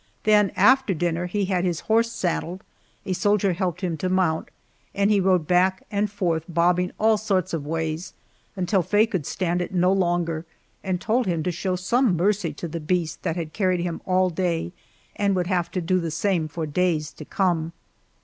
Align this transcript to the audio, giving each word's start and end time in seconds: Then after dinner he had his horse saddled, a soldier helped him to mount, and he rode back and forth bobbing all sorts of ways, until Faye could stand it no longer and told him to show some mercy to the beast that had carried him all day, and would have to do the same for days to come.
Then 0.23 0.51
after 0.55 0.95
dinner 0.95 1.27
he 1.27 1.45
had 1.45 1.63
his 1.63 1.81
horse 1.81 2.11
saddled, 2.11 2.63
a 3.05 3.13
soldier 3.13 3.53
helped 3.53 3.81
him 3.81 3.97
to 3.97 4.09
mount, 4.09 4.49
and 4.95 5.11
he 5.11 5.19
rode 5.19 5.45
back 5.45 5.83
and 5.91 6.09
forth 6.09 6.43
bobbing 6.49 6.91
all 6.99 7.17
sorts 7.19 7.53
of 7.53 7.67
ways, 7.67 8.13
until 8.55 8.81
Faye 8.81 9.05
could 9.05 9.27
stand 9.27 9.61
it 9.61 9.75
no 9.75 9.93
longer 9.93 10.43
and 10.83 10.99
told 10.99 11.27
him 11.27 11.43
to 11.43 11.51
show 11.51 11.75
some 11.75 12.17
mercy 12.17 12.51
to 12.51 12.67
the 12.67 12.79
beast 12.79 13.21
that 13.21 13.35
had 13.35 13.53
carried 13.53 13.81
him 13.81 14.01
all 14.07 14.31
day, 14.31 14.71
and 15.17 15.35
would 15.35 15.45
have 15.45 15.69
to 15.69 15.81
do 15.81 15.99
the 15.99 16.09
same 16.09 16.47
for 16.47 16.65
days 16.65 17.11
to 17.13 17.23
come. 17.23 17.71